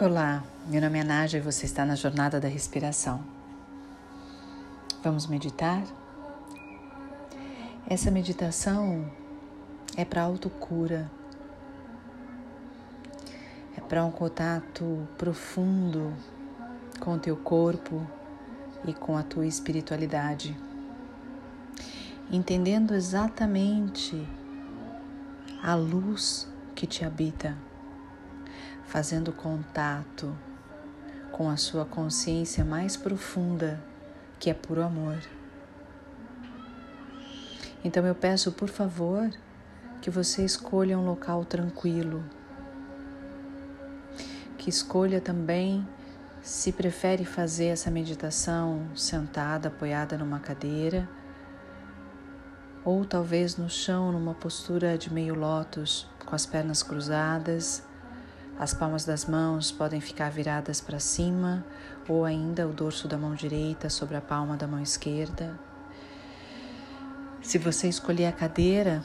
Olá, 0.00 0.44
meu 0.68 0.80
nome 0.80 1.00
é 1.00 1.02
Nádia 1.02 1.38
e 1.38 1.40
você 1.40 1.66
está 1.66 1.84
na 1.84 1.96
Jornada 1.96 2.38
da 2.38 2.46
Respiração. 2.46 3.20
Vamos 5.02 5.26
meditar? 5.26 5.82
Essa 7.84 8.08
meditação 8.08 9.10
é 9.96 10.04
para 10.04 10.22
autocura, 10.22 11.10
é 13.76 13.80
para 13.80 14.04
um 14.04 14.12
contato 14.12 15.04
profundo 15.18 16.14
com 17.00 17.14
o 17.14 17.18
teu 17.18 17.36
corpo 17.36 18.06
e 18.86 18.94
com 18.94 19.16
a 19.16 19.24
tua 19.24 19.48
espiritualidade, 19.48 20.56
entendendo 22.30 22.94
exatamente 22.94 24.24
a 25.60 25.74
luz 25.74 26.46
que 26.76 26.86
te 26.86 27.04
habita 27.04 27.58
fazendo 28.88 29.32
contato 29.32 30.34
com 31.30 31.50
a 31.50 31.58
sua 31.58 31.84
consciência 31.84 32.64
mais 32.64 32.96
profunda, 32.96 33.78
que 34.40 34.48
é 34.48 34.54
puro 34.54 34.82
amor. 34.82 35.18
Então 37.84 38.04
eu 38.06 38.14
peço, 38.14 38.50
por 38.50 38.68
favor, 38.70 39.30
que 40.00 40.10
você 40.10 40.42
escolha 40.42 40.98
um 40.98 41.04
local 41.04 41.44
tranquilo, 41.44 42.24
que 44.56 44.70
escolha 44.70 45.20
também 45.20 45.86
se 46.40 46.72
prefere 46.72 47.26
fazer 47.26 47.66
essa 47.66 47.90
meditação 47.90 48.88
sentada, 48.96 49.68
apoiada 49.68 50.16
numa 50.16 50.40
cadeira, 50.40 51.06
ou 52.82 53.04
talvez 53.04 53.58
no 53.58 53.68
chão, 53.68 54.10
numa 54.12 54.32
postura 54.32 54.96
de 54.96 55.12
meio 55.12 55.34
lótus, 55.34 56.08
com 56.24 56.34
as 56.34 56.46
pernas 56.46 56.82
cruzadas 56.82 57.86
as 58.58 58.74
palmas 58.74 59.04
das 59.04 59.24
mãos 59.24 59.70
podem 59.70 60.00
ficar 60.00 60.30
viradas 60.30 60.80
para 60.80 60.98
cima 60.98 61.64
ou 62.08 62.24
ainda 62.24 62.66
o 62.66 62.72
dorso 62.72 63.06
da 63.06 63.16
mão 63.16 63.34
direita 63.34 63.88
sobre 63.88 64.16
a 64.16 64.20
palma 64.20 64.56
da 64.56 64.66
mão 64.66 64.82
esquerda. 64.82 65.58
Se 67.40 67.56
você 67.56 67.88
escolher 67.88 68.26
a 68.26 68.32
cadeira, 68.32 69.04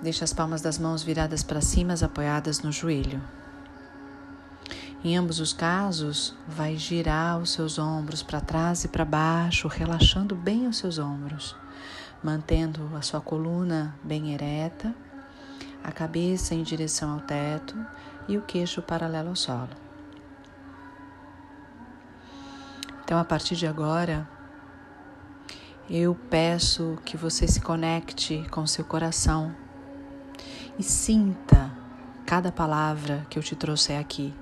deixe 0.00 0.22
as 0.22 0.32
palmas 0.32 0.62
das 0.62 0.78
mãos 0.78 1.02
viradas 1.02 1.42
para 1.42 1.60
cima, 1.60 1.94
apoiadas 2.00 2.60
no 2.60 2.70
joelho. 2.70 3.20
Em 5.02 5.16
ambos 5.16 5.40
os 5.40 5.52
casos, 5.52 6.32
vai 6.46 6.76
girar 6.76 7.38
os 7.38 7.50
seus 7.50 7.80
ombros 7.80 8.22
para 8.22 8.40
trás 8.40 8.84
e 8.84 8.88
para 8.88 9.04
baixo, 9.04 9.66
relaxando 9.66 10.36
bem 10.36 10.68
os 10.68 10.78
seus 10.78 11.00
ombros, 11.00 11.56
mantendo 12.22 12.88
a 12.96 13.02
sua 13.02 13.20
coluna 13.20 13.96
bem 14.04 14.32
ereta, 14.32 14.94
a 15.82 15.90
cabeça 15.90 16.54
em 16.54 16.62
direção 16.62 17.14
ao 17.14 17.20
teto 17.20 17.74
e 18.28 18.36
o 18.36 18.42
queixo 18.42 18.82
paralelo 18.82 19.30
ao 19.30 19.36
solo. 19.36 19.70
Então, 23.04 23.18
a 23.18 23.24
partir 23.24 23.56
de 23.56 23.66
agora, 23.66 24.28
eu 25.90 26.14
peço 26.14 26.98
que 27.04 27.16
você 27.16 27.46
se 27.46 27.60
conecte 27.60 28.46
com 28.50 28.66
seu 28.66 28.84
coração 28.84 29.54
e 30.78 30.82
sinta 30.82 31.70
cada 32.24 32.50
palavra 32.50 33.26
que 33.28 33.38
eu 33.38 33.42
te 33.42 33.54
trouxe 33.54 33.92
aqui. 33.94 34.34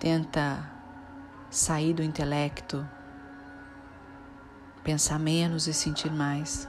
Tenta 0.00 0.68
sair 1.50 1.94
do 1.94 2.02
intelecto, 2.02 2.84
pensar 4.82 5.18
menos 5.18 5.68
e 5.68 5.74
sentir 5.74 6.10
mais. 6.10 6.68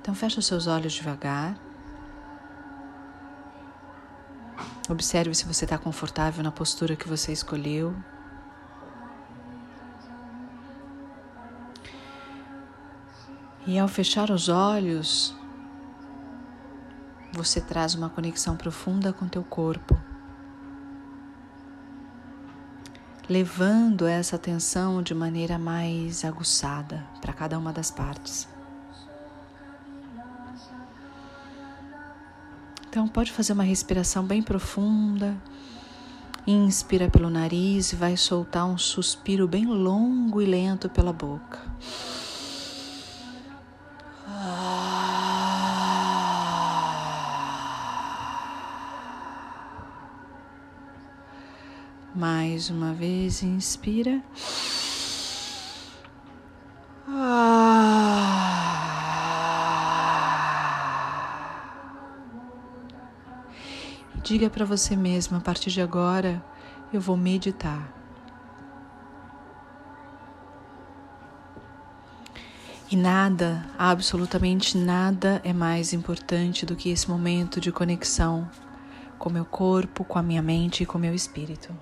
Então 0.00 0.14
fecha 0.14 0.40
os 0.40 0.46
seus 0.46 0.66
olhos 0.66 0.94
devagar. 0.94 1.56
Observe 4.90 5.32
se 5.36 5.46
você 5.46 5.66
está 5.66 5.78
confortável 5.78 6.42
na 6.42 6.50
postura 6.50 6.96
que 6.96 7.08
você 7.08 7.30
escolheu. 7.30 7.94
E 13.64 13.78
ao 13.78 13.86
fechar 13.86 14.32
os 14.32 14.48
olhos, 14.48 15.32
você 17.32 17.60
traz 17.60 17.94
uma 17.94 18.10
conexão 18.10 18.56
profunda 18.56 19.12
com 19.12 19.28
teu 19.28 19.44
corpo, 19.44 19.96
levando 23.28 24.08
essa 24.08 24.34
atenção 24.34 25.04
de 25.04 25.14
maneira 25.14 25.56
mais 25.56 26.24
aguçada 26.24 27.06
para 27.20 27.32
cada 27.32 27.56
uma 27.56 27.72
das 27.72 27.92
partes. 27.92 28.48
Então, 32.90 33.06
pode 33.06 33.30
fazer 33.30 33.52
uma 33.52 33.62
respiração 33.62 34.24
bem 34.24 34.42
profunda. 34.42 35.40
Inspira 36.44 37.08
pelo 37.08 37.30
nariz 37.30 37.92
e 37.92 37.96
vai 37.96 38.16
soltar 38.16 38.66
um 38.66 38.76
suspiro 38.76 39.46
bem 39.46 39.64
longo 39.64 40.42
e 40.42 40.44
lento 40.44 40.88
pela 40.88 41.12
boca. 41.12 41.60
Mais 52.12 52.70
uma 52.70 52.92
vez, 52.92 53.44
inspira. 53.44 54.20
Diga 64.30 64.48
para 64.48 64.64
você 64.64 64.94
mesma: 64.94 65.38
a 65.38 65.40
partir 65.40 65.72
de 65.72 65.80
agora 65.80 66.40
eu 66.92 67.00
vou 67.00 67.16
meditar. 67.16 67.92
E 72.88 72.94
nada, 72.94 73.66
absolutamente 73.76 74.78
nada 74.78 75.40
é 75.42 75.52
mais 75.52 75.92
importante 75.92 76.64
do 76.64 76.76
que 76.76 76.90
esse 76.90 77.10
momento 77.10 77.60
de 77.60 77.72
conexão 77.72 78.48
com 79.18 79.30
meu 79.30 79.44
corpo, 79.44 80.04
com 80.04 80.16
a 80.16 80.22
minha 80.22 80.42
mente 80.42 80.84
e 80.84 80.86
com 80.86 80.96
meu 80.96 81.12
espírito. 81.12 81.76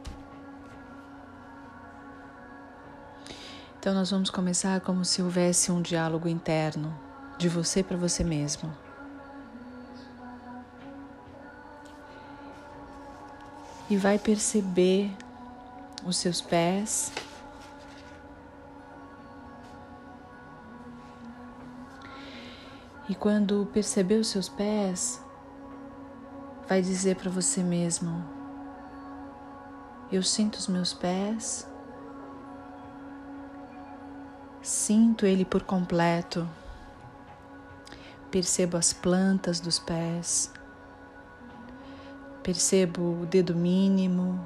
Então 3.78 3.92
nós 3.92 4.10
vamos 4.10 4.30
começar 4.30 4.80
como 4.80 5.04
se 5.04 5.20
houvesse 5.20 5.70
um 5.70 5.82
diálogo 5.82 6.26
interno 6.26 6.98
de 7.36 7.46
você 7.46 7.82
para 7.82 7.98
você 7.98 8.24
mesmo. 8.24 8.87
E 13.90 13.96
vai 13.96 14.18
perceber 14.18 15.10
os 16.04 16.16
seus 16.16 16.40
pés. 16.40 17.12
E 23.08 23.14
quando 23.14 23.66
perceber 23.72 24.16
os 24.16 24.28
seus 24.28 24.48
pés, 24.48 25.22
vai 26.68 26.82
dizer 26.82 27.16
para 27.16 27.30
você 27.30 27.62
mesmo: 27.62 28.22
Eu 30.12 30.22
sinto 30.22 30.56
os 30.56 30.68
meus 30.68 30.92
pés, 30.92 31.66
sinto 34.60 35.24
ele 35.24 35.46
por 35.46 35.62
completo, 35.62 36.46
percebo 38.30 38.76
as 38.76 38.92
plantas 38.92 39.58
dos 39.58 39.78
pés, 39.78 40.52
Percebo 42.48 43.20
o 43.20 43.26
dedo 43.26 43.54
mínimo. 43.54 44.40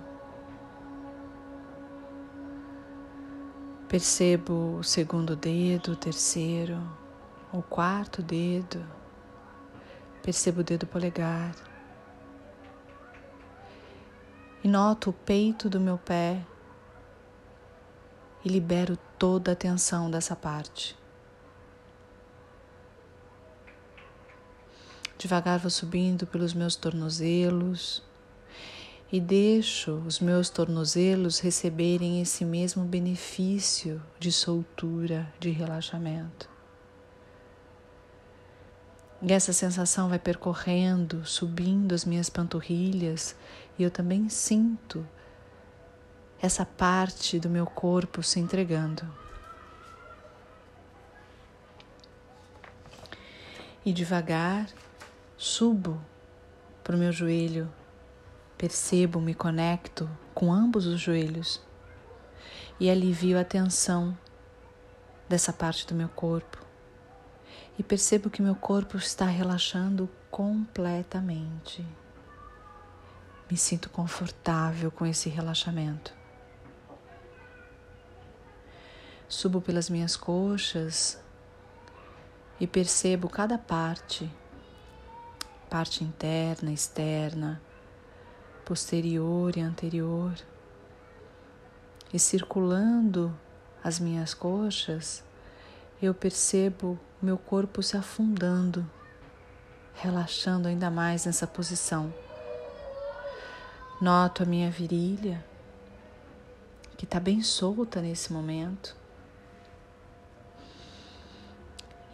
Percebo 3.89 4.79
o 4.79 4.83
segundo 4.83 5.37
dedo, 5.37 5.93
o 5.93 5.97
terceiro, 5.97 6.83
o 7.53 7.63
quarto 7.63 8.21
dedo. 8.21 8.85
Percebo 10.21 10.63
o 10.63 10.65
dedo 10.65 10.85
polegar. 10.85 11.55
E 14.65 14.67
noto 14.67 15.11
o 15.11 15.13
peito 15.13 15.71
do 15.71 15.79
meu 15.79 15.97
pé 15.97 16.45
e 18.45 18.49
libero 18.49 18.99
toda 19.17 19.53
a 19.53 19.55
tensão 19.55 20.11
dessa 20.11 20.35
parte. 20.35 21.01
Devagar 25.23 25.61
vou 25.61 25.71
subindo 25.71 26.27
pelos 26.27 26.53
meus 26.53 26.75
tornozelos 26.75 28.03
e 29.13 29.21
deixo 29.21 29.93
os 30.05 30.19
meus 30.19 30.51
tornozelos 30.51 31.39
receberem 31.39 32.21
esse 32.21 32.45
mesmo 32.45 32.85
benefício 32.85 34.03
de 34.19 34.33
soltura, 34.33 35.33
de 35.39 35.51
relaxamento. 35.51 36.51
E 39.23 39.33
essa 39.33 39.53
sensação 39.53 40.09
vai 40.09 40.19
percorrendo, 40.19 41.25
subindo 41.25 41.95
as 41.95 42.05
minhas 42.05 42.29
panturrilhas, 42.29 43.37
e 43.79 43.85
eu 43.85 43.93
também 43.93 44.29
sinto 44.29 45.07
essa 46.41 46.67
parte 46.67 47.39
do 47.39 47.49
meu 47.49 47.65
corpo 47.65 48.25
se 48.25 48.41
entregando. 48.41 49.09
E 53.85 53.93
devagar 53.93 54.67
Subo 55.45 56.01
para 56.85 56.95
o 56.95 56.99
meu 57.01 57.11
joelho 57.11 57.69
Percebo, 58.57 59.21
me 59.21 59.35
conecto 59.35 60.09
com 60.33 60.53
ambos 60.53 60.87
os 60.87 61.01
joelhos 61.01 61.61
e 62.79 62.89
alivio 62.89 63.37
a 63.37 63.43
tensão 63.43 64.17
dessa 65.29 65.53
parte 65.53 65.85
do 65.85 65.97
meu 65.97 66.09
corpo. 66.09 66.65
E 67.77 67.83
percebo 67.83 68.31
que 68.31 68.41
meu 68.41 68.55
corpo 68.55 68.97
está 68.97 69.25
relaxando 69.25 70.09
completamente. 70.31 71.85
Me 73.51 73.57
sinto 73.57 73.91
confortável 73.91 74.93
com 74.93 75.05
esse 75.05 75.29
relaxamento. 75.29 76.15
Subo 79.29 79.61
pelas 79.61 79.91
minhas 79.91 80.15
coxas 80.15 81.21
e 82.61 82.67
percebo 82.69 83.29
cada 83.29 83.59
parte, 83.59 84.31
parte 85.73 86.05
interna, 86.05 86.71
externa, 86.71 87.59
posterior 88.63 89.57
e 89.57 89.61
anterior. 89.63 90.35
E 92.13 92.19
circulando 92.19 93.35
as 93.83 93.99
minhas 93.99 94.35
coxas, 94.35 95.25
eu 96.03 96.13
percebo 96.13 97.01
meu 97.23 97.39
corpo 97.39 97.83
se 97.83 97.97
afundando, 97.97 98.87
relaxando 99.95 100.69
ainda 100.69 100.91
mais 100.91 101.25
nessa 101.25 101.47
posição. 101.47 102.13
Noto 103.99 104.43
a 104.43 104.47
minha 104.47 104.71
virilha, 104.71 105.43
que 106.99 107.07
está 107.07 107.19
bem 107.19 107.41
solta 107.41 108.03
nesse 108.03 108.31
momento, 108.31 108.95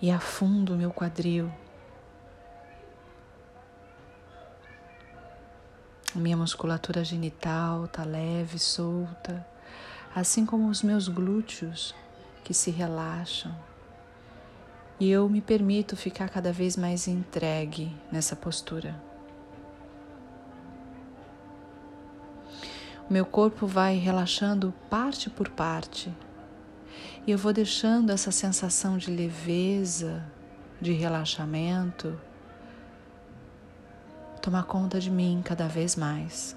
e 0.00 0.12
afundo 0.12 0.76
meu 0.76 0.92
quadril. 0.92 1.50
A 6.14 6.18
minha 6.18 6.36
musculatura 6.36 7.04
genital 7.04 7.84
está 7.84 8.02
leve, 8.02 8.58
solta, 8.58 9.46
assim 10.14 10.46
como 10.46 10.68
os 10.68 10.82
meus 10.82 11.06
glúteos 11.06 11.94
que 12.42 12.54
se 12.54 12.70
relaxam. 12.70 13.54
E 14.98 15.10
eu 15.10 15.28
me 15.28 15.40
permito 15.40 15.96
ficar 15.96 16.28
cada 16.28 16.52
vez 16.52 16.76
mais 16.76 17.06
entregue 17.06 17.94
nessa 18.10 18.34
postura. 18.34 19.00
O 23.08 23.12
meu 23.12 23.24
corpo 23.24 23.66
vai 23.66 23.96
relaxando 23.96 24.74
parte 24.90 25.30
por 25.30 25.48
parte. 25.50 26.12
E 27.26 27.30
eu 27.30 27.38
vou 27.38 27.52
deixando 27.52 28.10
essa 28.10 28.30
sensação 28.30 28.98
de 28.98 29.10
leveza, 29.10 30.24
de 30.80 30.92
relaxamento, 30.92 32.18
tomar 34.38 34.64
conta 34.64 35.00
de 35.00 35.10
mim 35.10 35.42
cada 35.44 35.68
vez 35.68 35.96
mais. 35.96 36.56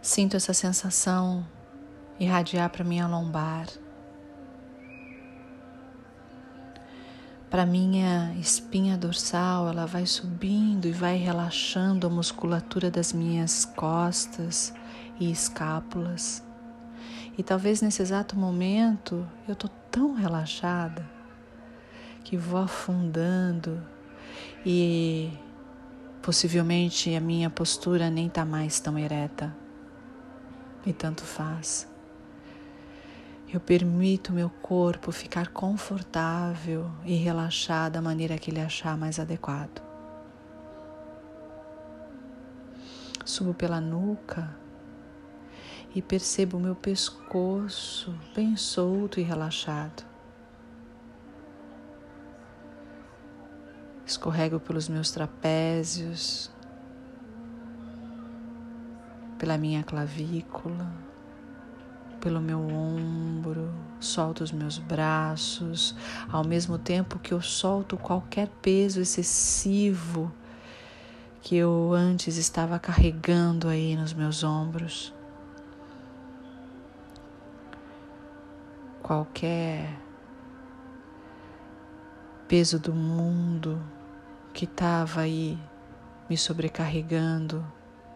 Sinto 0.00 0.36
essa 0.36 0.52
sensação 0.52 1.46
irradiar 2.18 2.70
para 2.70 2.84
minha 2.84 3.06
lombar. 3.06 3.66
para 7.52 7.66
minha 7.66 8.34
espinha 8.40 8.96
dorsal, 8.96 9.68
ela 9.68 9.84
vai 9.84 10.06
subindo 10.06 10.88
e 10.88 10.90
vai 10.90 11.18
relaxando 11.18 12.06
a 12.06 12.10
musculatura 12.10 12.90
das 12.90 13.12
minhas 13.12 13.66
costas 13.66 14.72
e 15.20 15.30
escápulas. 15.30 16.42
E 17.36 17.42
talvez 17.42 17.80
nesse 17.80 18.02
exato 18.02 18.36
momento 18.36 19.26
eu 19.48 19.56
tô 19.56 19.68
tão 19.90 20.14
relaxada 20.14 21.08
que 22.22 22.36
vou 22.36 22.60
afundando 22.60 23.82
e 24.64 25.32
possivelmente 26.20 27.14
a 27.14 27.20
minha 27.20 27.50
postura 27.50 28.10
nem 28.10 28.28
tá 28.28 28.44
mais 28.44 28.78
tão 28.80 28.98
ereta. 28.98 29.54
E 30.84 30.92
tanto 30.92 31.22
faz. 31.22 31.88
Eu 33.52 33.60
permito 33.60 34.32
meu 34.32 34.48
corpo 34.48 35.12
ficar 35.12 35.48
confortável 35.48 36.90
e 37.04 37.14
relaxado 37.16 37.92
da 37.92 38.02
maneira 38.02 38.38
que 38.38 38.50
ele 38.50 38.60
achar 38.60 38.96
mais 38.96 39.18
adequado. 39.18 39.82
Subo 43.24 43.54
pela 43.54 43.80
nuca 43.80 44.61
e 45.94 46.00
percebo 46.00 46.58
meu 46.58 46.74
pescoço 46.74 48.14
bem 48.34 48.56
solto 48.56 49.20
e 49.20 49.22
relaxado. 49.22 50.04
Escorrego 54.06 54.58
pelos 54.60 54.88
meus 54.88 55.10
trapézios, 55.10 56.50
pela 59.38 59.56
minha 59.56 59.82
clavícula 59.82 61.12
pelo 62.22 62.40
meu 62.40 62.60
ombro, 62.60 63.74
solto 63.98 64.44
os 64.44 64.52
meus 64.52 64.78
braços, 64.78 65.94
ao 66.30 66.44
mesmo 66.44 66.78
tempo 66.78 67.18
que 67.18 67.34
eu 67.34 67.42
solto 67.42 67.96
qualquer 67.96 68.46
peso 68.62 69.00
excessivo 69.00 70.32
que 71.40 71.56
eu 71.56 71.92
antes 71.92 72.36
estava 72.36 72.78
carregando 72.78 73.66
aí 73.66 73.96
nos 73.96 74.14
meus 74.14 74.44
ombros. 74.44 75.12
Qualquer 79.02 79.98
peso 82.46 82.78
do 82.78 82.94
mundo 82.94 83.82
que 84.54 84.64
estava 84.64 85.22
aí 85.22 85.58
me 86.28 86.36
sobrecarregando, 86.36 87.66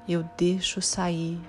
eu 0.08 0.28
deixo 0.36 0.80
sair 0.80 1.40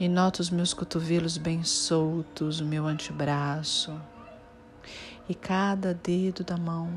e 0.00 0.08
noto 0.08 0.40
os 0.40 0.50
meus 0.50 0.74
cotovelos 0.74 1.38
bem 1.38 1.62
soltos, 1.62 2.58
o 2.58 2.64
meu 2.64 2.86
antebraço 2.86 3.96
e 5.28 5.34
cada 5.34 5.94
dedo 5.94 6.42
da 6.42 6.56
mão. 6.56 6.90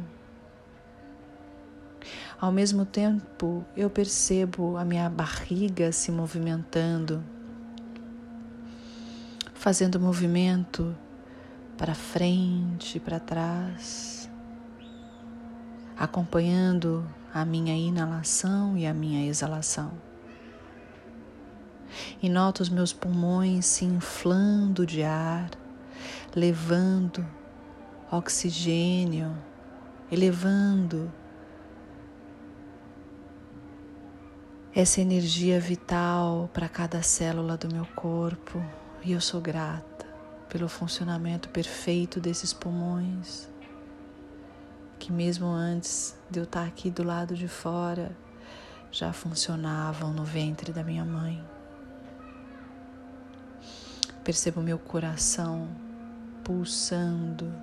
Ao 2.41 2.51
mesmo 2.51 2.85
tempo, 2.85 3.63
eu 3.77 3.89
percebo 3.89 4.75
a 4.77 4.83
minha 4.83 5.07
barriga 5.07 5.91
se 5.91 6.11
movimentando, 6.11 7.23
fazendo 9.65 9.99
movimento 9.99 10.95
para 11.75 11.95
frente 11.95 12.99
para 12.99 13.19
trás, 13.19 14.29
acompanhando 15.97 17.03
a 17.33 17.43
minha 17.43 17.75
inalação 17.75 18.77
e 18.77 18.85
a 18.85 18.93
minha 18.93 19.27
exalação 19.27 19.91
e 22.21 22.29
noto 22.29 22.59
os 22.59 22.69
meus 22.69 22.93
pulmões 22.93 23.65
se 23.65 23.85
inflando 23.85 24.85
de 24.85 25.01
ar, 25.01 25.49
levando 26.35 27.25
oxigênio, 28.11 29.35
elevando 30.11 31.11
essa 34.75 35.01
energia 35.01 35.59
vital 35.59 36.51
para 36.53 36.69
cada 36.69 37.01
célula 37.01 37.57
do 37.57 37.73
meu 37.73 37.87
corpo. 37.95 38.63
E 39.05 39.11
eu 39.11 39.21
sou 39.21 39.39
grata 39.39 40.03
pelo 40.49 40.67
funcionamento 40.67 41.47
perfeito 41.49 42.19
desses 42.19 42.51
pulmões, 42.51 43.47
que 44.97 45.11
mesmo 45.11 45.45
antes 45.45 46.17
de 46.27 46.39
eu 46.39 46.43
estar 46.43 46.65
aqui 46.65 46.89
do 46.89 47.03
lado 47.03 47.35
de 47.35 47.47
fora, 47.47 48.17
já 48.91 49.13
funcionavam 49.13 50.11
no 50.11 50.23
ventre 50.23 50.73
da 50.73 50.83
minha 50.83 51.05
mãe. 51.05 51.39
Percebo 54.23 54.59
meu 54.59 54.79
coração 54.79 55.69
pulsando, 56.43 57.53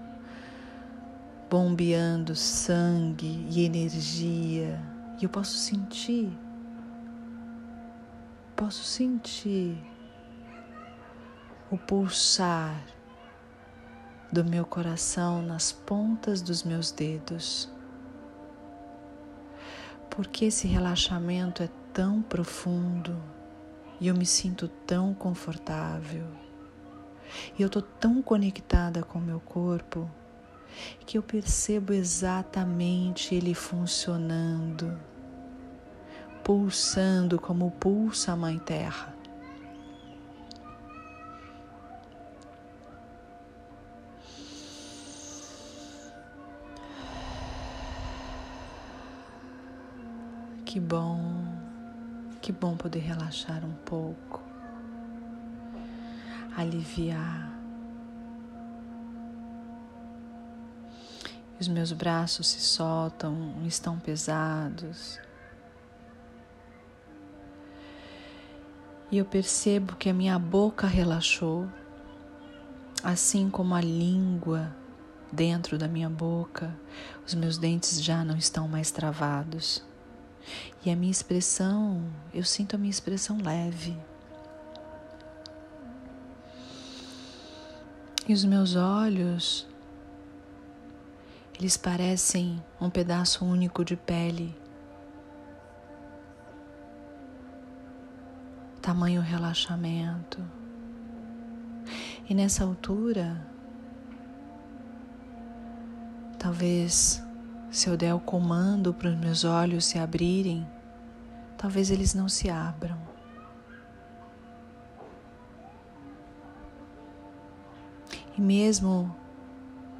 bombeando 1.51 2.37
sangue 2.37 3.49
e 3.51 3.65
energia, 3.65 4.81
e 5.21 5.25
eu 5.25 5.29
posso 5.29 5.57
sentir, 5.57 6.33
posso 8.55 8.85
sentir 8.85 9.92
o 11.73 11.79
pulsar 11.79 12.85
do 14.31 14.45
meu 14.45 14.63
coração 14.63 15.41
nas 15.41 15.73
pontas 15.73 16.43
dos 16.43 16.63
meus 16.63 16.93
dedos. 16.93 17.67
Porque 20.11 20.45
esse 20.45 20.69
relaxamento 20.69 21.63
é 21.63 21.71
tão 21.91 22.21
profundo 22.21 23.17
e 23.99 24.07
eu 24.07 24.15
me 24.15 24.27
sinto 24.27 24.69
tão 24.87 25.15
confortável. 25.15 26.27
E 27.59 27.63
eu 27.63 27.69
estou 27.69 27.81
tão 27.81 28.21
conectada 28.21 29.03
com 29.03 29.19
o 29.19 29.23
meu 29.23 29.41
corpo 29.41 30.11
que 31.07 31.17
eu 31.17 31.23
percebo 31.23 31.95
exatamente 31.95 33.35
ele 33.35 33.55
funcionando, 33.55 35.01
pulsando 36.45 37.41
como 37.41 37.71
pulsa 37.71 38.33
a 38.33 38.37
Mãe 38.37 38.59
Terra. 38.59 39.22
Que 50.73 50.81
bom, 50.81 51.21
que 52.41 52.51
bom 52.51 52.75
poder 52.75 53.01
relaxar 53.01 53.63
um 53.63 53.75
pouco, 53.85 54.43
aliviar. 56.57 57.53
Os 61.61 61.69
meus 61.69 61.93
braços 61.93 62.47
se 62.47 62.61
soltam, 62.61 63.55
estão 63.67 63.99
pesados. 63.99 65.21
E 69.11 69.19
eu 69.19 69.27
percebo 69.27 69.95
que 69.97 70.09
a 70.09 70.15
minha 70.15 70.39
boca 70.39 70.87
relaxou, 70.87 71.69
assim 73.05 73.51
como 73.51 73.75
a 73.75 73.81
língua 73.83 74.75
dentro 75.31 75.77
da 75.77 75.87
minha 75.87 76.09
boca, 76.09 76.75
os 77.27 77.35
meus 77.35 77.59
dentes 77.59 78.03
já 78.03 78.25
não 78.25 78.39
estão 78.39 78.67
mais 78.67 78.91
travados. 78.91 79.92
E 80.85 80.91
a 80.91 80.97
minha 80.97 81.11
expressão, 81.11 82.03
eu 82.33 82.45
sinto 82.45 82.75
a 82.75 82.79
minha 82.79 82.91
expressão 82.91 83.39
leve. 83.43 83.97
E 88.29 88.33
os 88.33 88.45
meus 88.45 88.77
olhos, 88.77 89.67
eles 91.59 91.77
parecem 91.77 92.63
um 92.81 92.91
pedaço 92.91 93.45
único 93.45 93.85
de 93.85 93.97
pele. 93.97 94.57
Tamanho 98.81 99.23
relaxamento. 99.23 100.41
E 102.29 102.35
nessa 102.35 102.65
altura, 102.65 103.53
Talvez, 106.43 107.23
se 107.73 107.89
eu 107.89 107.97
der 107.97 108.15
o 108.15 108.21
comando 108.21 108.93
para 108.93 109.09
os 109.09 109.17
meus 109.17 109.45
olhos 109.45 109.87
se 109.87 109.99
abrirem, 109.99 110.69
talvez 111.57 111.91
eles 111.91 112.13
não 112.13 112.29
se 112.29 112.51
abram. 112.51 112.99
E 118.37 118.41
mesmo 118.43 119.17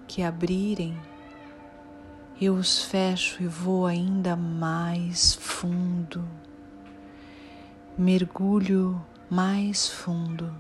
que 0.07 0.23
abrirem, 0.23 0.95
eu 2.39 2.55
os 2.55 2.85
fecho 2.85 3.43
e 3.43 3.47
vou 3.47 3.87
ainda 3.87 4.37
mais 4.37 5.35
fundo, 5.35 6.29
mergulho 7.97 9.01
mais 9.31 9.89
fundo. 9.89 10.55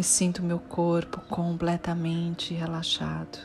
E 0.00 0.02
sinto 0.02 0.42
meu 0.42 0.58
corpo 0.58 1.20
completamente 1.28 2.54
relaxado. 2.54 3.38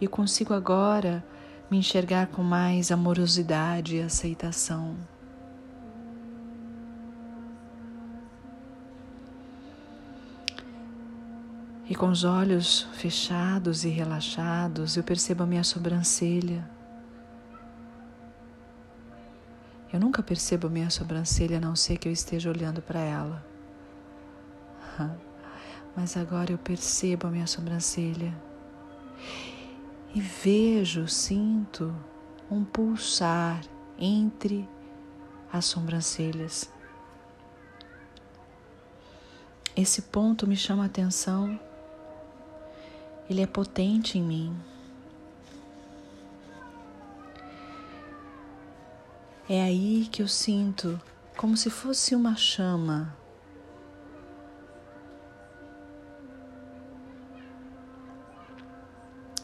E 0.00 0.08
consigo 0.08 0.52
agora 0.52 1.24
me 1.70 1.78
enxergar 1.78 2.26
com 2.26 2.42
mais 2.42 2.90
amorosidade 2.90 3.96
e 3.96 4.02
aceitação. 4.02 4.96
E 11.88 11.94
com 11.94 12.08
os 12.08 12.24
olhos 12.24 12.88
fechados 12.94 13.84
e 13.84 13.88
relaxados, 13.90 14.96
eu 14.96 15.04
percebo 15.04 15.44
a 15.44 15.46
minha 15.46 15.62
sobrancelha 15.62 16.68
Eu 19.92 20.00
nunca 20.00 20.22
percebo 20.22 20.70
minha 20.70 20.88
sobrancelha 20.88 21.58
a 21.58 21.60
não 21.60 21.76
ser 21.76 21.98
que 21.98 22.08
eu 22.08 22.12
esteja 22.12 22.48
olhando 22.48 22.80
para 22.80 23.00
ela. 23.00 23.44
Mas 25.94 26.16
agora 26.16 26.50
eu 26.50 26.58
percebo 26.58 27.26
a 27.26 27.30
minha 27.30 27.46
sobrancelha 27.46 28.34
e 30.14 30.20
vejo, 30.20 31.06
sinto 31.08 31.94
um 32.50 32.64
pulsar 32.64 33.60
entre 33.98 34.68
as 35.52 35.66
sobrancelhas. 35.66 36.70
Esse 39.76 40.02
ponto 40.02 40.46
me 40.46 40.56
chama 40.56 40.82
a 40.82 40.86
atenção, 40.86 41.58
ele 43.28 43.42
é 43.42 43.46
potente 43.46 44.18
em 44.18 44.22
mim. 44.22 44.56
É 49.54 49.60
aí 49.60 50.08
que 50.10 50.22
eu 50.22 50.28
sinto 50.28 50.98
como 51.36 51.58
se 51.58 51.68
fosse 51.68 52.14
uma 52.14 52.34
chama. 52.34 53.14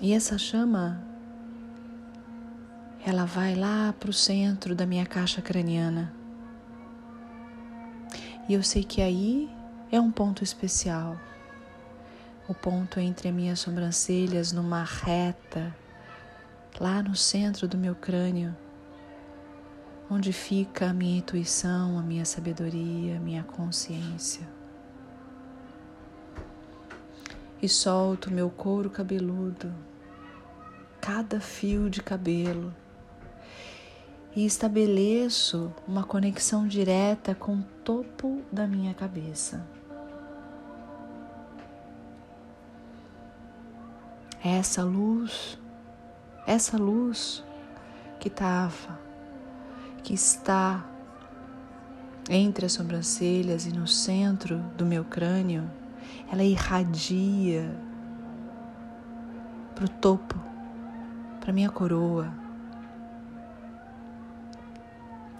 E 0.00 0.14
essa 0.14 0.38
chama, 0.38 0.98
ela 3.04 3.26
vai 3.26 3.54
lá 3.54 3.92
para 4.00 4.08
o 4.08 4.12
centro 4.14 4.74
da 4.74 4.86
minha 4.86 5.04
caixa 5.04 5.42
craniana. 5.42 6.10
E 8.48 8.54
eu 8.54 8.62
sei 8.62 8.84
que 8.84 9.02
aí 9.02 9.50
é 9.92 10.00
um 10.00 10.10
ponto 10.10 10.42
especial. 10.42 11.20
O 12.48 12.54
ponto 12.54 12.98
entre 12.98 13.28
as 13.28 13.34
minhas 13.34 13.60
sobrancelhas, 13.60 14.52
numa 14.52 14.84
reta, 14.84 15.76
lá 16.80 17.02
no 17.02 17.14
centro 17.14 17.68
do 17.68 17.76
meu 17.76 17.94
crânio 17.94 18.56
onde 20.10 20.32
fica 20.32 20.88
a 20.88 20.94
minha 20.94 21.18
intuição, 21.18 21.98
a 21.98 22.02
minha 22.02 22.24
sabedoria, 22.24 23.16
a 23.16 23.20
minha 23.20 23.42
consciência. 23.42 24.46
E 27.60 27.68
solto 27.68 28.30
meu 28.30 28.48
couro 28.48 28.88
cabeludo, 28.88 29.72
cada 31.00 31.40
fio 31.40 31.90
de 31.90 32.02
cabelo, 32.02 32.74
e 34.34 34.46
estabeleço 34.46 35.72
uma 35.86 36.04
conexão 36.04 36.66
direta 36.66 37.34
com 37.34 37.56
o 37.56 37.64
topo 37.84 38.42
da 38.52 38.66
minha 38.66 38.94
cabeça. 38.94 39.66
Essa 44.42 44.84
luz, 44.84 45.58
essa 46.46 46.78
luz 46.78 47.44
que 48.20 48.28
estava 48.28 49.07
que 50.08 50.14
está 50.14 50.82
entre 52.30 52.64
as 52.64 52.72
sobrancelhas 52.72 53.66
e 53.66 53.72
no 53.72 53.86
centro 53.86 54.58
do 54.74 54.86
meu 54.86 55.04
crânio, 55.04 55.70
ela 56.32 56.42
irradia 56.42 57.78
para 59.74 59.84
o 59.84 59.88
topo, 59.88 60.34
para 61.38 61.52
minha 61.52 61.68
coroa. 61.68 62.32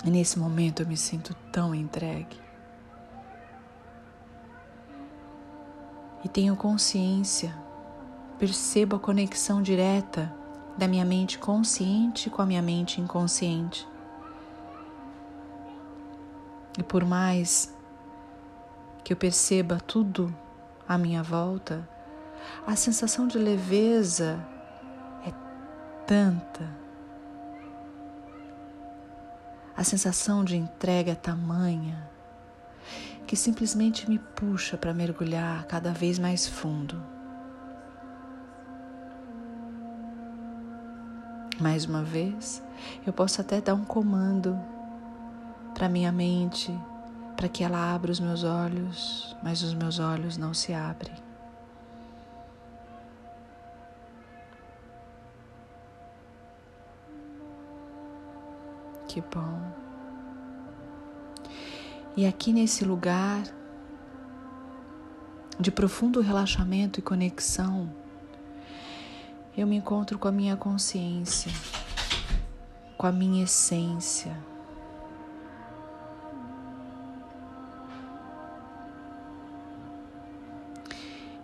E 0.04 0.10
nesse 0.10 0.38
momento 0.38 0.82
eu 0.82 0.86
me 0.86 0.98
sinto 0.98 1.34
tão 1.50 1.74
entregue. 1.74 2.38
E 6.22 6.28
tenho 6.28 6.54
consciência, 6.54 7.56
percebo 8.38 8.96
a 8.96 9.00
conexão 9.00 9.62
direta 9.62 10.30
da 10.76 10.86
minha 10.86 11.06
mente 11.06 11.38
consciente 11.38 12.28
com 12.28 12.42
a 12.42 12.46
minha 12.46 12.60
mente 12.60 13.00
inconsciente. 13.00 13.88
E 16.78 16.82
por 16.84 17.04
mais 17.04 17.76
que 19.02 19.12
eu 19.12 19.16
perceba 19.16 19.80
tudo 19.80 20.32
à 20.88 20.96
minha 20.96 21.24
volta, 21.24 21.86
a 22.64 22.76
sensação 22.76 23.26
de 23.26 23.36
leveza 23.36 24.38
é 25.26 25.32
tanta. 26.06 26.70
A 29.76 29.82
sensação 29.82 30.44
de 30.44 30.56
entrega 30.56 31.12
é 31.12 31.14
tamanha 31.16 32.08
que 33.26 33.36
simplesmente 33.36 34.08
me 34.08 34.18
puxa 34.18 34.76
para 34.78 34.94
mergulhar 34.94 35.66
cada 35.66 35.92
vez 35.92 36.18
mais 36.18 36.46
fundo. 36.46 37.02
Mais 41.60 41.84
uma 41.84 42.04
vez, 42.04 42.62
eu 43.04 43.12
posso 43.12 43.40
até 43.40 43.60
dar 43.60 43.74
um 43.74 43.84
comando 43.84 44.58
para 45.78 45.88
minha 45.88 46.10
mente, 46.10 46.76
para 47.36 47.48
que 47.48 47.62
ela 47.62 47.94
abra 47.94 48.10
os 48.10 48.18
meus 48.18 48.42
olhos, 48.42 49.36
mas 49.44 49.62
os 49.62 49.72
meus 49.74 50.00
olhos 50.00 50.36
não 50.36 50.52
se 50.52 50.74
abrem. 50.74 51.14
Que 59.06 59.20
bom. 59.20 59.72
E 62.16 62.26
aqui 62.26 62.52
nesse 62.52 62.84
lugar 62.84 63.44
de 65.60 65.70
profundo 65.70 66.20
relaxamento 66.20 66.98
e 66.98 67.02
conexão, 67.04 67.88
eu 69.56 69.64
me 69.64 69.76
encontro 69.76 70.18
com 70.18 70.26
a 70.26 70.32
minha 70.32 70.56
consciência, 70.56 71.52
com 72.96 73.06
a 73.06 73.12
minha 73.12 73.44
essência 73.44 74.47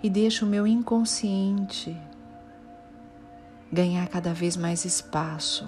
e 0.04 0.10
deixo 0.10 0.44
o 0.44 0.48
meu 0.48 0.66
inconsciente 0.66 1.96
ganhar 3.72 4.06
cada 4.06 4.34
vez 4.34 4.54
mais 4.54 4.84
espaço. 4.84 5.66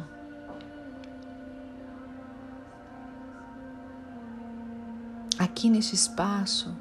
Aqui 5.39 5.71
nesse 5.71 5.95
espaço, 5.95 6.77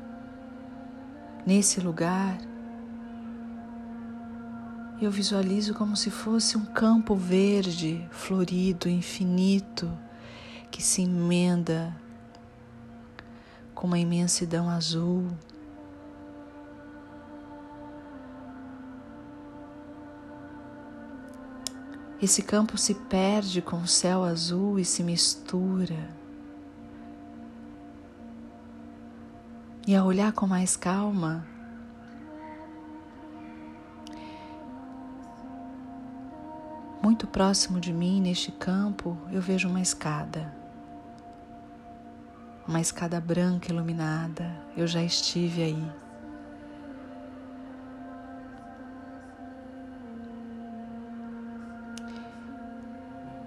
nesse 1.46 1.80
lugar, 1.80 2.38
eu 5.02 5.10
visualizo 5.10 5.74
como 5.74 5.96
se 5.96 6.12
fosse 6.12 6.58
um 6.58 6.66
campo 6.66 7.16
verde, 7.16 8.06
florido, 8.12 8.90
infinito, 8.90 9.90
que 10.70 10.84
se 10.84 11.04
emenda 11.04 11.96
com 13.74 13.88
uma 13.88 13.98
imensidão 13.98 14.70
azul. 14.70 15.32
Esse 22.25 22.41
campo 22.41 22.75
se 22.75 22.96
perde 22.96 23.62
com 23.62 23.77
o 23.77 23.88
céu 23.88 24.24
azul 24.24 24.79
e 24.79 24.84
se 24.84 25.03
mistura. 25.03 26.10
E 29.86 29.96
ao 29.96 30.08
olhar 30.08 30.34
com 30.34 30.48
mais 30.48 30.75
calma, 30.75 31.46
muito 37.03 37.27
próximo 37.27 37.79
de 37.79 37.94
mim, 37.94 38.20
neste 38.20 38.51
campo, 38.51 39.15
eu 39.32 39.39
vejo 39.39 39.70
uma 39.70 39.79
escada. 39.79 40.51
Uma 42.67 42.82
escada 42.82 43.22
branca 43.22 43.72
iluminada. 43.72 44.51
Eu 44.75 44.88
já 44.88 45.03
estive 45.03 45.62
aí. 45.62 46.05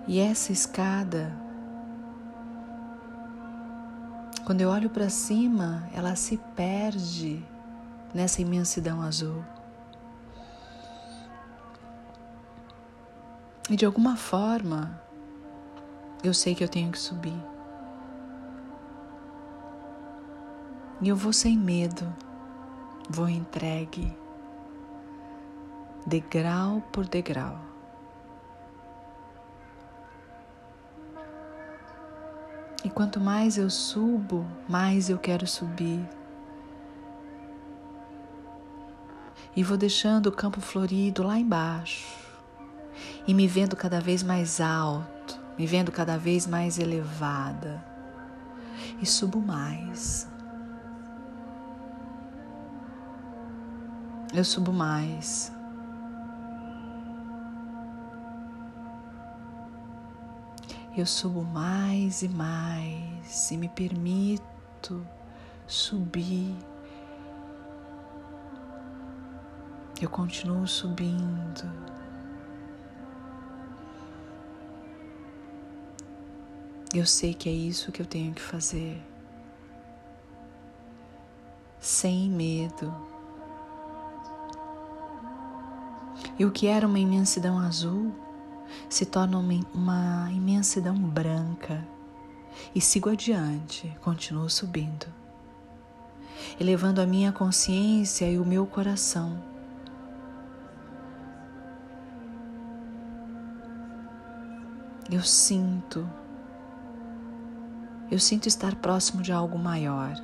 E 0.09 0.19
essa 0.21 0.53
escada, 0.53 1.31
quando 4.47 4.62
eu 4.62 4.71
olho 4.71 4.88
para 4.88 5.11
cima, 5.11 5.87
ela 5.93 6.17
se 6.17 6.38
perde 6.57 7.45
nessa 8.15 8.41
imensidão 8.41 9.03
azul. 9.03 9.45
E 13.69 13.77
de 13.77 13.85
alguma 13.85 14.17
forma, 14.17 14.99
eu 16.25 16.33
sei 16.33 16.55
que 16.55 16.65
eu 16.65 16.69
tenho 16.71 16.91
que 16.91 16.99
subir. 16.99 17.38
E 21.03 21.09
eu 21.11 21.17
vou 21.17 21.35
sem 21.35 21.55
medo, 21.55 22.11
vou 23.11 23.29
entregue, 23.29 24.11
degrau 26.07 26.81
por 26.91 27.07
degrau. 27.07 27.77
E 32.85 32.88
quanto 32.88 33.18
mais 33.20 33.58
eu 33.58 33.68
subo, 33.68 34.47
mais 34.68 35.11
eu 35.11 35.18
quero 35.18 35.47
subir. 35.47 36.08
E 39.56 39.62
vou 39.64 39.76
deixando 39.76 40.28
o 40.28 40.32
campo 40.32 40.61
florido 40.61 41.25
lá 41.25 41.38
embaixo. 41.38 42.06
E 43.26 43.35
me 43.35 43.49
vendo 43.49 43.75
cada 43.75 44.00
vez 44.00 44.23
mais 44.23 44.61
alto, 44.61 45.40
me 45.58 45.66
vendo 45.66 45.90
cada 45.90 46.16
vez 46.16 46.47
mais 46.47 46.78
elevada. 46.78 47.85
E 49.00 49.06
subo 49.06 49.40
mais. 49.40 50.29
Eu 54.33 54.44
subo 54.44 54.72
mais. 54.72 55.53
Eu 61.00 61.06
subo 61.06 61.44
mais 61.44 62.22
e 62.22 62.28
mais 62.28 63.50
e 63.50 63.56
me 63.56 63.68
permito 63.68 65.06
subir. 65.66 66.56
Eu 70.00 70.11
continuo 70.11 70.66
subindo. 70.66 71.70
Eu 76.94 77.06
sei 77.06 77.34
que 77.34 77.48
é 77.48 77.52
isso 77.52 77.92
que 77.92 78.02
eu 78.02 78.06
tenho 78.06 78.34
que 78.34 78.42
fazer. 78.42 79.00
Sem 81.78 82.28
medo. 82.28 82.92
E 86.38 86.44
o 86.44 86.50
que 86.50 86.66
era 86.66 86.87
uma 86.87 86.98
imensidão 86.98 87.58
azul 87.58 88.28
se 88.88 89.07
torna 89.07 89.38
uma, 89.38 90.31
imensidão 90.33 90.94
branca 90.94 91.87
e 92.74 92.81
sigo 92.81 93.09
adiante, 93.09 93.96
continuo 94.02 94.48
subindo, 94.48 95.07
elevando 96.59 97.00
a 97.00 97.07
minha 97.07 97.33
consciência 97.33 98.31
e 98.31 98.38
o 98.38 98.44
meu 98.44 98.66
coração. 98.66 99.42
Eu 105.11 105.22
sinto, 105.22 106.09
eu 108.11 108.18
sinto 108.18 108.46
estar 108.46 108.74
próximo 108.76 109.22
de 109.22 109.33
algo 109.33 109.59
maior 109.59 110.14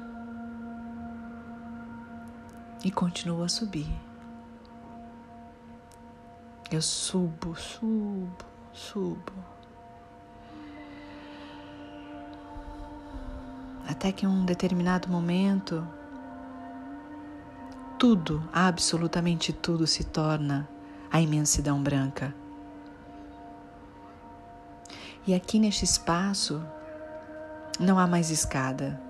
e 2.84 2.90
continuo 2.90 3.42
a 3.42 3.48
subir. 3.48 3.88
Eu 6.70 6.80
subo, 6.80 7.54
subo, 7.54 8.44
subo. 8.72 9.32
Até 13.86 14.10
que 14.10 14.24
em 14.24 14.28
um 14.28 14.44
determinado 14.44 15.08
momento, 15.08 15.86
tudo, 17.98 18.42
absolutamente 18.52 19.52
tudo 19.52 19.86
se 19.86 20.04
torna 20.04 20.68
a 21.12 21.20
imensidão 21.20 21.82
branca. 21.82 22.34
E 25.26 25.34
aqui 25.34 25.58
neste 25.58 25.84
espaço 25.84 26.64
não 27.78 27.98
há 27.98 28.06
mais 28.06 28.30
escada, 28.30 29.00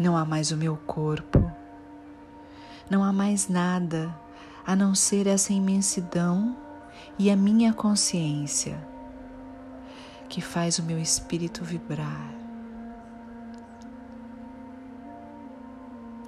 não 0.00 0.16
há 0.16 0.24
mais 0.24 0.50
o 0.50 0.56
meu 0.56 0.76
corpo, 0.76 1.50
não 2.90 3.04
há 3.04 3.12
mais 3.12 3.48
nada 3.48 4.23
a 4.66 4.74
não 4.74 4.94
ser 4.94 5.26
essa 5.26 5.52
imensidão 5.52 6.56
e 7.18 7.30
a 7.30 7.36
minha 7.36 7.72
consciência 7.72 8.76
que 10.28 10.40
faz 10.40 10.78
o 10.78 10.82
meu 10.82 10.98
espírito 10.98 11.62
vibrar. 11.64 12.32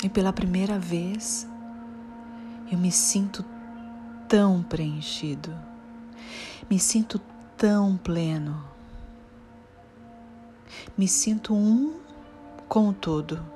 E 0.05 0.09
pela 0.09 0.33
primeira 0.33 0.79
vez 0.79 1.49
eu 2.71 2.79
me 2.79 2.93
sinto 2.93 3.45
tão 4.29 4.63
preenchido, 4.63 5.57
me 6.69 6.79
sinto 6.79 7.21
tão 7.57 7.97
pleno, 7.97 8.63
me 10.97 11.09
sinto 11.09 11.55
um 11.55 11.99
com 12.69 12.89
o 12.89 12.93
todo. 12.93 13.56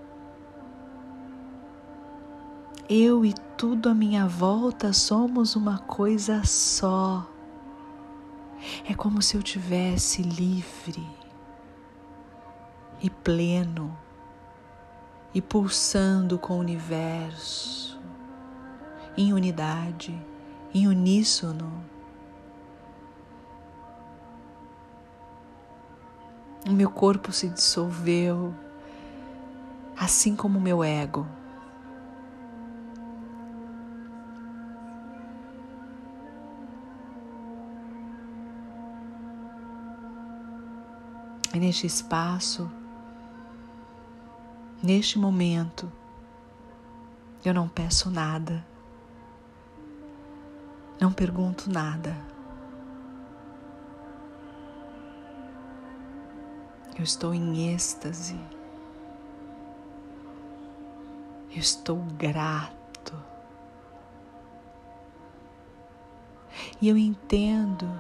Eu 2.93 3.25
e 3.25 3.33
tudo 3.57 3.89
à 3.89 3.95
minha 3.95 4.27
volta 4.27 4.93
somos 4.93 5.55
uma 5.55 5.79
coisa 5.79 6.43
só. 6.43 7.25
É 8.85 8.93
como 8.95 9.23
se 9.23 9.37
eu 9.37 9.43
tivesse 9.45 10.23
livre 10.23 11.09
e 13.01 13.09
pleno 13.09 13.97
e 15.33 15.41
pulsando 15.41 16.37
com 16.37 16.55
o 16.55 16.59
universo 16.59 17.97
em 19.17 19.33
unidade, 19.33 20.21
em 20.75 20.89
uníssono. 20.89 21.73
O 26.67 26.73
meu 26.73 26.91
corpo 26.91 27.31
se 27.31 27.49
dissolveu, 27.49 28.53
assim 29.97 30.35
como 30.35 30.59
o 30.59 30.61
meu 30.61 30.83
ego. 30.83 31.25
E 41.53 41.59
neste 41.59 41.87
espaço, 41.87 42.71
neste 44.83 45.19
momento, 45.19 45.91
eu 47.45 47.53
não 47.53 47.69
peço 47.69 48.09
nada, 48.09 48.65
não 51.01 51.13
pergunto 51.13 51.69
nada. 51.71 52.17
Eu 56.97 57.05
estou 57.05 57.33
em 57.35 57.73
êxtase. 57.73 58.39
Eu 61.51 61.59
estou 61.59 61.97
grato. 62.19 63.17
E 66.81 66.89
eu 66.89 66.97
entendo 66.99 67.91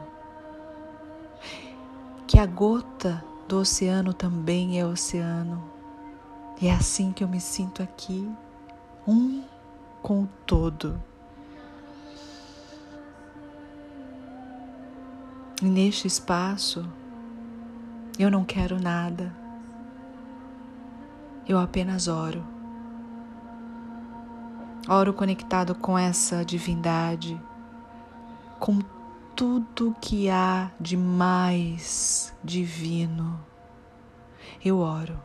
que 2.26 2.38
a 2.38 2.44
gota 2.44 3.24
do 3.50 3.58
oceano 3.58 4.14
também 4.14 4.78
é 4.78 4.86
oceano. 4.86 5.60
E 6.60 6.68
é 6.68 6.72
assim 6.72 7.10
que 7.10 7.24
eu 7.24 7.28
me 7.28 7.40
sinto 7.40 7.82
aqui, 7.82 8.30
um 9.04 9.42
com 10.00 10.22
o 10.22 10.28
todo. 10.46 11.02
E 15.60 15.64
neste 15.64 16.06
espaço, 16.06 16.88
eu 18.16 18.30
não 18.30 18.44
quero 18.44 18.80
nada. 18.80 19.34
Eu 21.48 21.58
apenas 21.58 22.06
oro. 22.06 22.44
Oro 24.88 25.12
conectado 25.12 25.74
com 25.74 25.98
essa 25.98 26.44
divindade, 26.44 27.40
com 28.60 28.78
tudo 29.40 29.96
que 30.02 30.28
há 30.28 30.70
de 30.78 30.98
mais 30.98 32.30
divino. 32.44 33.42
Eu 34.62 34.80
oro. 34.80 35.18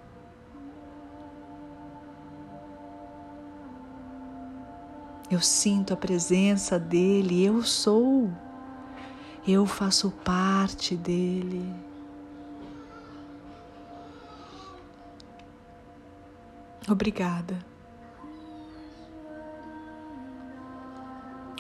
Eu 5.30 5.42
sinto 5.42 5.94
a 5.94 5.98
presença 5.98 6.80
dele, 6.80 7.44
eu 7.44 7.62
sou. 7.62 8.32
Eu 9.46 9.66
faço 9.66 10.10
parte 10.24 10.96
dele. 10.96 11.76
Obrigada. 16.88 17.60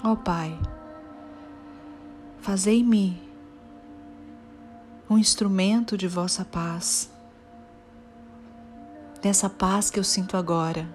Ó 0.01 0.13
oh, 0.13 0.15
Pai, 0.15 0.57
fazei-me 2.45 3.19
um 5.09 5.17
instrumento 5.17 5.97
de 5.97 6.07
vossa 6.07 6.45
paz, 6.45 7.11
dessa 9.19 9.49
paz 9.49 9.89
que 9.89 9.97
eu 9.97 10.03
sinto 10.03 10.37
agora. 10.37 10.87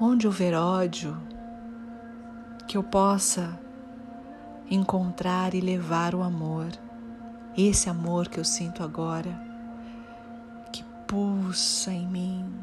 Onde 0.00 0.28
houver 0.28 0.54
ódio, 0.54 1.20
que 2.68 2.76
eu 2.76 2.84
possa 2.84 3.58
encontrar 4.70 5.52
e 5.52 5.60
levar 5.60 6.14
o 6.14 6.22
amor, 6.22 6.68
esse 7.58 7.90
amor 7.90 8.28
que 8.28 8.38
eu 8.38 8.44
sinto 8.44 8.84
agora, 8.84 9.36
que 10.72 10.84
pulsa 11.08 11.92
em 11.92 12.06
mim. 12.06 12.54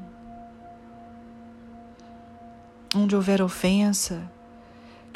Onde 2.95 3.13
houver 3.13 3.41
ofensa, 3.41 4.38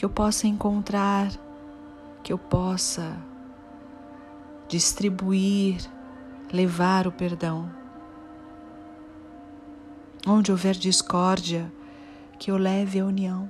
que 0.03 0.05
eu 0.05 0.09
possa 0.09 0.47
encontrar, 0.47 1.31
que 2.21 2.33
eu 2.33 2.37
possa 2.37 3.15
distribuir, 4.67 5.79
levar 6.51 7.07
o 7.07 7.11
perdão. 7.13 7.71
Onde 10.27 10.51
houver 10.51 10.75
discórdia, 10.75 11.71
que 12.37 12.51
eu 12.51 12.57
leve 12.57 12.99
a 12.99 13.05
união. 13.05 13.49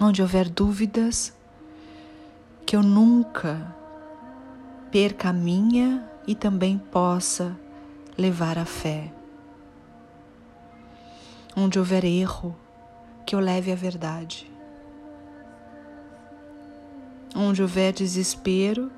Onde 0.00 0.22
houver 0.22 0.48
dúvidas, 0.48 1.36
que 2.64 2.76
eu 2.76 2.82
nunca 2.84 3.74
perca 4.92 5.30
a 5.30 5.32
minha 5.32 6.08
e 6.28 6.36
também 6.36 6.78
possa 6.78 7.58
levar 8.16 8.56
a 8.56 8.64
fé. 8.64 9.12
Onde 11.56 11.76
houver 11.76 12.04
erro, 12.04 12.54
que 13.24 13.34
eu 13.34 13.40
leve 13.40 13.72
a 13.72 13.74
verdade. 13.74 14.50
Onde 17.34 17.62
houver 17.62 17.92
desespero, 17.92 18.90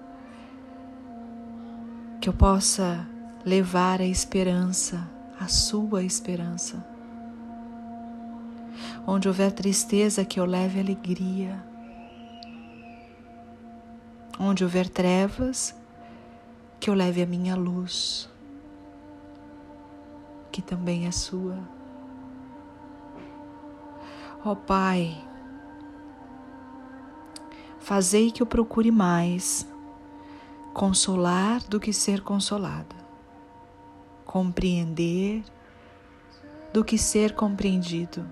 que 2.21 2.29
eu 2.29 2.33
possa 2.33 3.07
levar 3.45 4.01
a 4.01 4.07
esperança, 4.07 5.09
a 5.39 5.47
sua 5.47 6.03
esperança. 6.03 6.85
Onde 9.07 9.29
houver 9.29 9.53
tristeza, 9.53 10.25
que 10.25 10.41
eu 10.41 10.47
leve 10.47 10.81
alegria. 10.81 11.63
Onde 14.41 14.65
houver 14.65 14.89
trevas, 14.89 15.75
que 16.81 16.91
eu 16.91 16.95
leve 16.95 17.23
a 17.23 17.27
minha 17.27 17.55
luz, 17.55 18.29
que 20.51 20.61
também 20.61 21.07
é 21.07 21.13
sua. 21.13 21.74
Ó 24.45 24.53
oh, 24.53 24.57
Pai, 24.57 25.17
fazei 27.79 28.31
que 28.31 28.43
eu 28.43 28.47
procure 28.47 28.91
mais 28.91 29.67
consolar 30.73 31.63
do 31.63 31.81
que 31.81 31.93
ser 31.93 32.21
consolada, 32.21 32.97
compreender 34.27 35.43
do 36.73 36.85
que 36.85 36.99
ser 36.99 37.35
compreendido 37.35 38.27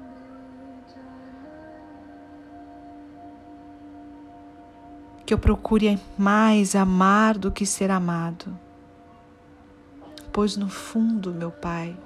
que 5.32 5.34
eu 5.34 5.38
procure 5.38 5.98
mais 6.18 6.74
amar 6.74 7.38
do 7.38 7.50
que 7.50 7.64
ser 7.64 7.90
amado. 7.90 8.54
Pois 10.30 10.58
no 10.58 10.68
fundo, 10.68 11.32
meu 11.32 11.50
Pai, 11.50 11.96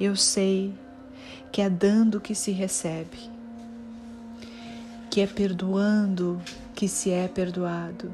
eu 0.00 0.16
sei 0.16 0.72
que 1.56 1.62
é 1.62 1.70
dando 1.70 2.20
que 2.20 2.34
se 2.34 2.52
recebe, 2.52 3.30
que 5.08 5.22
é 5.22 5.26
perdoando 5.26 6.38
que 6.74 6.86
se 6.86 7.10
é 7.10 7.26
perdoado, 7.26 8.12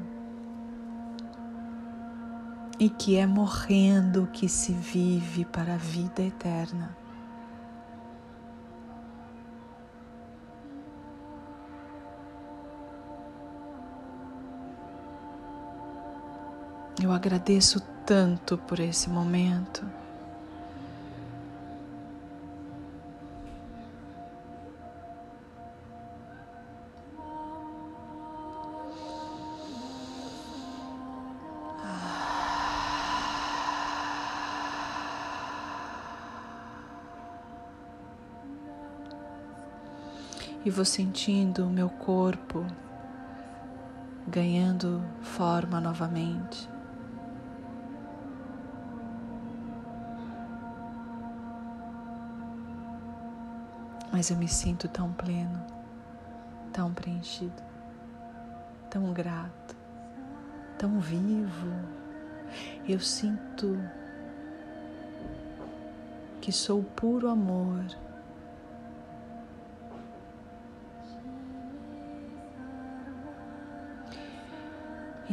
e 2.79 2.89
que 2.89 3.17
é 3.17 3.27
morrendo 3.27 4.29
que 4.31 4.47
se 4.47 4.71
vive 4.71 5.43
para 5.43 5.73
a 5.73 5.77
vida 5.77 6.21
eterna. 6.21 6.95
Eu 17.03 17.11
agradeço 17.11 17.81
tanto 18.05 18.57
por 18.57 18.79
esse 18.79 19.09
momento. 19.09 19.85
E 40.65 40.69
vou 40.69 40.85
sentindo 40.85 41.65
o 41.65 41.69
meu 41.69 41.89
corpo 41.89 42.65
ganhando 44.27 45.03
forma 45.21 45.81
novamente. 45.81 46.73
mas 54.13 54.29
eu 54.29 54.37
me 54.37 54.47
sinto 54.47 54.87
tão 54.87 55.11
pleno, 55.11 55.59
tão 56.71 56.93
preenchido, 56.93 57.63
tão 58.87 59.11
grato, 59.11 59.75
tão 60.77 60.99
vivo. 60.99 61.73
Eu 62.87 62.99
sinto 62.99 63.75
que 66.39 66.51
sou 66.51 66.83
puro 66.83 67.27
amor. 67.27 67.83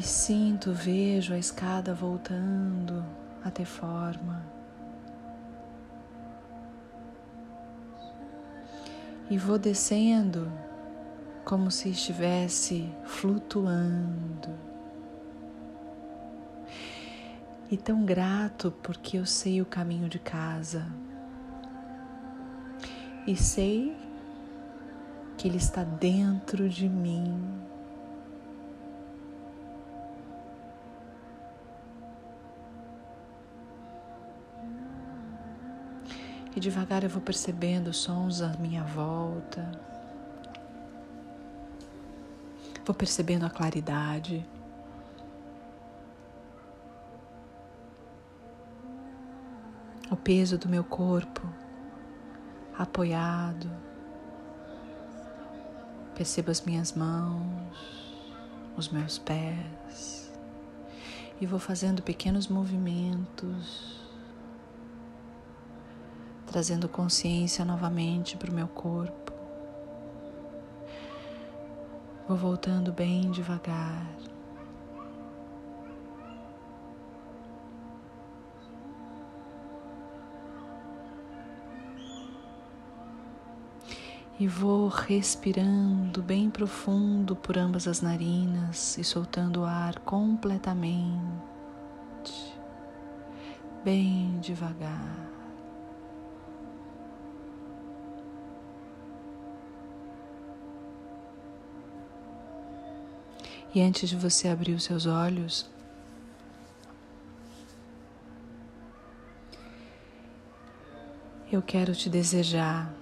E 0.00 0.02
sinto, 0.02 0.72
vejo 0.72 1.34
a 1.34 1.38
escada 1.38 1.94
voltando 1.94 3.04
a 3.44 3.50
ter 3.52 3.66
forma. 3.66 4.50
e 9.30 9.38
vou 9.38 9.56
descendo 9.56 10.50
como 11.44 11.70
se 11.70 11.88
estivesse 11.88 12.92
flutuando. 13.04 14.50
E 17.70 17.76
tão 17.76 18.04
grato 18.04 18.74
porque 18.82 19.18
eu 19.18 19.24
sei 19.24 19.62
o 19.62 19.64
caminho 19.64 20.08
de 20.08 20.18
casa. 20.18 20.84
E 23.24 23.36
sei 23.36 23.96
que 25.38 25.46
Ele 25.46 25.58
está 25.58 25.84
dentro 25.84 26.68
de 26.68 26.88
mim. 26.88 27.69
E 36.54 36.60
devagar 36.60 37.04
eu 37.04 37.10
vou 37.10 37.22
percebendo 37.22 37.88
os 37.88 37.98
sons 37.98 38.42
à 38.42 38.48
minha 38.58 38.82
volta. 38.82 39.70
Vou 42.84 42.94
percebendo 42.94 43.46
a 43.46 43.50
claridade. 43.50 44.44
O 50.10 50.16
peso 50.16 50.58
do 50.58 50.68
meu 50.68 50.82
corpo 50.82 51.42
apoiado. 52.76 53.70
Percebo 56.14 56.50
as 56.50 56.60
minhas 56.62 56.92
mãos, 56.92 58.16
os 58.76 58.88
meus 58.88 59.18
pés 59.18 60.30
e 61.40 61.46
vou 61.46 61.58
fazendo 61.58 62.02
pequenos 62.02 62.48
movimentos 62.48 63.99
trazendo 66.50 66.88
consciência 66.88 67.64
novamente 67.64 68.36
para 68.36 68.50
o 68.50 68.52
meu 68.52 68.66
corpo. 68.66 69.32
Vou 72.26 72.36
voltando 72.36 72.92
bem 72.92 73.30
devagar. 73.30 74.04
E 84.36 84.48
vou 84.48 84.88
respirando 84.88 86.20
bem 86.20 86.50
profundo 86.50 87.36
por 87.36 87.56
ambas 87.56 87.86
as 87.86 88.00
narinas 88.00 88.98
e 88.98 89.04
soltando 89.04 89.60
o 89.60 89.64
ar 89.64 90.00
completamente, 90.00 91.30
bem 93.84 94.40
devagar. 94.40 95.29
E 103.72 103.80
antes 103.80 104.08
de 104.08 104.16
você 104.16 104.48
abrir 104.48 104.72
os 104.72 104.82
seus 104.82 105.06
olhos, 105.06 105.70
eu 111.52 111.62
quero 111.62 111.94
te 111.94 112.10
desejar 112.10 112.92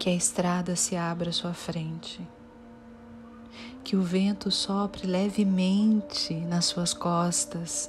que 0.00 0.10
a 0.10 0.14
estrada 0.14 0.74
se 0.74 0.96
abra 0.96 1.30
à 1.30 1.32
sua 1.32 1.54
frente, 1.54 2.20
que 3.84 3.94
o 3.94 4.02
vento 4.02 4.50
sopre 4.50 5.06
levemente 5.06 6.34
nas 6.34 6.64
suas 6.64 6.92
costas, 6.92 7.88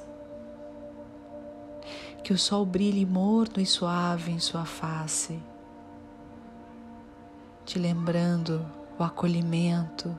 que 2.23 2.31
o 2.31 2.37
sol 2.37 2.67
brilhe 2.67 3.03
morno 3.03 3.59
e 3.59 3.65
suave 3.65 4.31
em 4.31 4.39
sua 4.39 4.63
face, 4.63 5.39
te 7.65 7.79
lembrando 7.79 8.82
o 8.97 9.03
acolhimento 9.03 10.17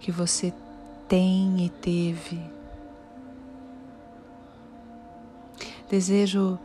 que 0.00 0.10
você 0.10 0.52
tem 1.08 1.64
e 1.64 1.70
teve. 1.70 2.40
Desejo 5.88 6.58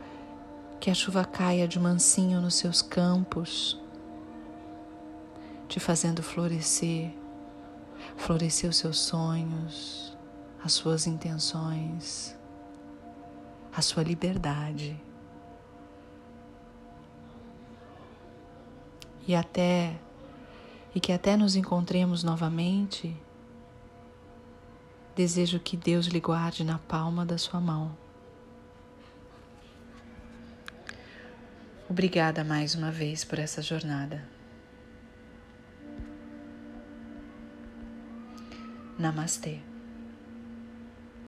que 0.80 0.90
a 0.90 0.94
chuva 0.94 1.24
caia 1.24 1.68
de 1.68 1.78
mansinho 1.78 2.40
nos 2.40 2.54
seus 2.54 2.80
campos, 2.80 3.80
te 5.68 5.78
fazendo 5.78 6.22
florescer, 6.22 7.12
florescer 8.16 8.70
os 8.70 8.76
seus 8.76 8.98
sonhos, 8.98 10.16
as 10.64 10.72
suas 10.72 11.06
intenções, 11.06 12.36
a 13.72 13.82
sua 13.82 14.02
liberdade. 14.02 15.00
E 19.28 19.34
até 19.34 19.94
e 20.94 21.00
que 21.00 21.12
até 21.12 21.36
nos 21.36 21.54
encontremos 21.54 22.24
novamente, 22.24 23.14
desejo 25.14 25.60
que 25.60 25.76
Deus 25.76 26.06
lhe 26.06 26.18
guarde 26.18 26.64
na 26.64 26.78
palma 26.78 27.26
da 27.26 27.36
sua 27.36 27.60
mão. 27.60 27.94
Obrigada 31.88 32.42
mais 32.42 32.74
uma 32.74 32.90
vez 32.90 33.22
por 33.22 33.38
essa 33.38 33.60
jornada. 33.60 34.26
Namastê. 38.98 39.67